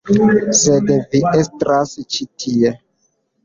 [0.59, 2.77] Sed Vi estras ĉi tie.